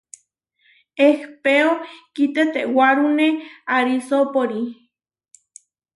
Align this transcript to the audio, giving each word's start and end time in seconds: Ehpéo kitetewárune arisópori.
Ehpéo 1.07 1.71
kitetewárune 2.13 3.27
arisópori. 3.75 4.61